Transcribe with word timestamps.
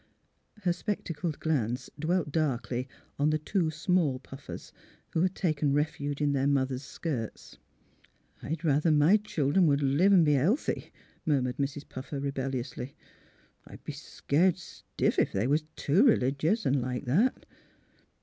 Her 0.63 0.73
spectacled 0.73 1.39
glance 1.39 1.87
dwelt 1.99 2.31
darkly 2.31 2.87
on 3.19 3.29
the 3.29 3.37
two 3.37 3.69
small 3.69 4.17
Puffers, 4.17 4.73
who 5.11 5.21
had 5.21 5.35
taken 5.35 5.73
refuge 5.73 6.21
in 6.21 6.31
their 6.33 6.47
moth 6.47 6.71
er's 6.71 6.81
skirts. 6.81 7.59
''I'd 8.41 8.63
rather 8.65 8.89
my 8.89 9.17
children 9.17 9.67
would 9.67 9.83
live 9.83 10.11
an' 10.11 10.23
be 10.23 10.33
healthy," 10.33 10.91
murmured 11.23 11.57
Mrs. 11.57 11.87
Puffer, 11.87 12.19
rebelliously." 12.19 12.95
I'd 13.67 13.83
be 13.83 13.93
scared 13.93 14.57
stiff 14.57 15.19
if 15.19 15.31
they 15.31 15.45
was 15.45 15.65
too 15.75 16.05
r'ligious, 16.05 16.65
an' 16.65 16.81
like 16.81 17.05
that." 17.05 17.45